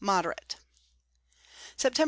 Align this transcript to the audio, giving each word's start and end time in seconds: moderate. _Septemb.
moderate. 0.01 0.55
_Septemb. 1.77 1.99